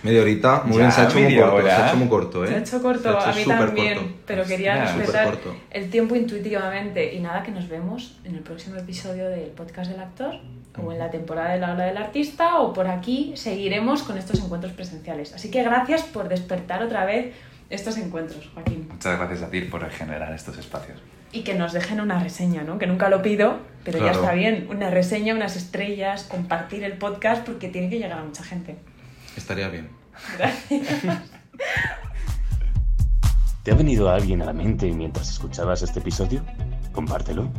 [0.02, 0.62] media horita.
[0.64, 2.44] Muy bien, se ha, hecho muy corto, se ha hecho muy corto.
[2.44, 2.48] ¿eh?
[2.48, 4.12] Se ha hecho corto, ha hecho a mí también, corto.
[4.26, 5.38] pero quería Ya, respetar
[5.70, 7.14] el tiempo intuitivamente.
[7.14, 10.34] Y nada, que nos vemos en el próximo episodio del podcast del actor
[10.76, 14.40] o en la temporada de la ola del artista o por aquí seguiremos con estos
[14.40, 15.32] encuentros presenciales.
[15.34, 17.34] Así que gracias por despertar otra vez
[17.70, 18.88] estos encuentros, Joaquín.
[18.90, 20.98] Muchas gracias a ti por generar estos espacios.
[21.32, 22.78] Y que nos dejen una reseña, ¿no?
[22.78, 24.66] Que nunca lo pido, pero ya está bien.
[24.70, 28.76] Una reseña, unas estrellas, compartir el podcast porque tiene que llegar a mucha gente.
[29.36, 29.90] Estaría bien.
[30.38, 30.82] Gracias.
[33.62, 36.42] ¿Te ha venido alguien a la mente mientras escuchabas este episodio?
[36.92, 37.50] Compártelo.